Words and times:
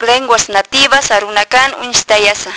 lenguas 0.00 0.48
nativas 0.48 1.10
arunakan 1.10 1.74
unstayasa. 1.84 2.52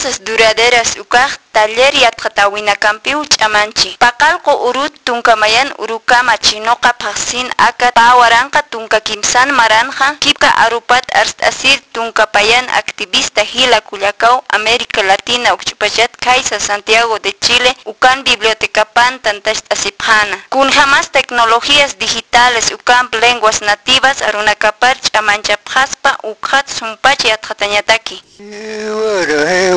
Voces 0.00 0.24
duraderas 0.24 0.96
ukaj 0.96 1.36
taller 1.52 1.92
yatqatawinakampiw 1.92 3.20
ch'amanchi. 3.32 3.90
Paqalqu 4.00 4.52
urut 4.68 4.94
tunkamayan 5.04 5.68
urukama 5.76 6.40
chinoqa 6.40 6.96
phaqsin 6.96 7.44
akat 7.68 7.92
pawaranqa 7.92 8.62
tunka 8.72 9.00
kimsan 9.04 9.52
maranja 9.52 10.16
kipka 10.24 10.48
arupat 10.64 11.04
arst'asir 11.12 11.76
tunkapayan 11.92 12.64
activista 12.80 13.44
Hila 13.44 13.80
Culiacao 13.84 14.40
América 14.48 15.02
Latina 15.02 15.52
ukchupachat 15.52 16.16
Kaisa 16.16 16.56
Santiago 16.56 17.18
de 17.18 17.36
Chile 17.36 17.76
ukan 17.84 18.24
bibliotecapan 18.24 19.20
tantash 19.20 19.60
asipjana. 19.68 20.38
Kun 20.48 20.72
jamás 20.72 21.12
tecnologías 21.12 21.98
digitales 21.98 22.72
ukan 22.72 23.12
lenguas 23.20 23.60
nativas 23.60 24.22
arunakapar 24.22 24.96
ch'amanchapjaspa 24.96 26.24
ukhat 26.24 26.72
sumpach 26.72 27.20
yatqatañataki. 27.20 28.22
Hewara, 28.40 29.44
hewara, 29.44 29.69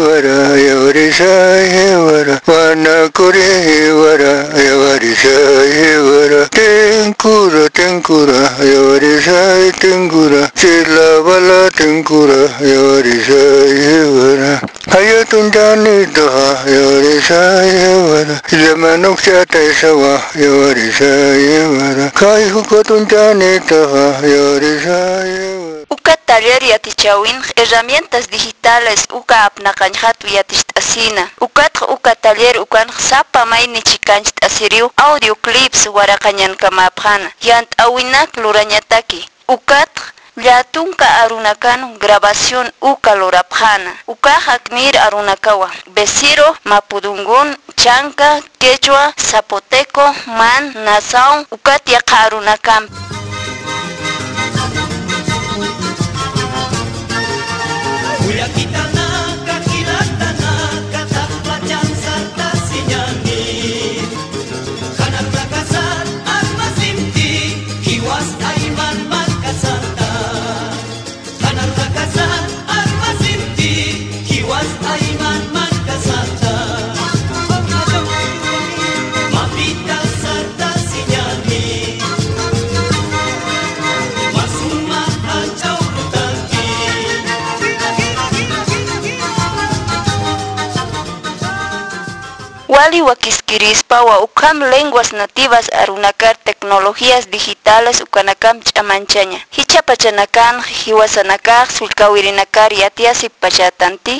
ఎవరిష 0.64 1.20
ఎవర 1.84 2.30
వన 2.50 2.88
కురే 3.16 3.48
ఎవర 3.78 4.24
ఎవరిష 4.64 5.24
ఎవర 5.90 6.34
టెంకుర 6.56 7.56
టెంకుర 7.76 8.32
ఎవరిష 8.70 9.30
టెంకుర 9.82 10.34
చిల్లబల 10.62 11.50
టెంకుర 11.78 12.32
ఎవరిష 12.72 13.30
ఎవర 13.94 14.42
అయ్యతుంటాని 14.98 15.96
దోహ 16.16 16.38
ఎవరిష 16.76 17.30
ఎవర 17.90 18.28
జమనుక్ష 18.56 19.30
తైసవ 19.54 20.02
ఎవరిష 20.48 21.00
ఎవర 21.60 22.10
కాయుకొతుంటాని 22.22 23.54
దోహ 23.70 23.96
ఎవరిష 24.34 24.88
ఎవర 25.36 25.70
taller 26.34 26.64
yatichawin 26.66 27.38
herramientas 27.56 28.26
digitales 28.26 29.06
uka 29.14 29.46
apnaqanjatu 29.46 30.26
yatishtasina. 30.34 31.30
Ukatq 31.38 31.86
uka 31.94 32.16
taller 32.16 32.58
ukan 32.58 32.90
sapa 32.90 33.46
mayni 33.46 33.82
chikanchit 33.86 34.34
asiriu 34.42 34.90
audio 34.98 35.36
clips 35.36 35.86
waraqañan 35.86 36.58
kamapjana. 36.58 37.30
Yant 37.42 37.70
awinak 37.78 38.34
lurañataki. 38.42 39.22
Ukatq 39.48 40.14
Llatunka 40.34 41.06
arunakan 41.22 42.02
grabación 42.02 42.66
uka 42.82 43.14
lorapjana. 43.14 43.94
Uka 44.08 44.34
haknir 44.34 44.98
arunakawa. 44.98 45.70
Besiro, 45.94 46.58
Mapudungun, 46.66 47.54
Chanca, 47.78 48.42
Quechua, 48.58 49.14
Zapoteco, 49.14 50.02
Man, 50.26 50.74
Nazaun, 50.82 51.46
ukat 51.52 51.86
yaqa 51.86 52.26
arunakan. 58.44 58.93
Uyakitanaka, 58.93 58.93
Wali 92.84 93.02
wakiskirispa 93.02 94.04
wa 94.04 94.20
ukam 94.20 94.60
lenguas 94.60 95.14
nativas 95.14 95.72
arunakar 95.74 96.36
tecnologías 96.44 97.30
digitales 97.32 98.02
ukanakam 98.04 98.60
ch'amanchaña. 98.60 99.40
Hichapachanakan 99.56 100.60
hiwasanakaq 100.84 101.72
sulkawirinakar 101.72 102.74
yatiasip 102.74 103.32
pachatanti. 103.40 104.20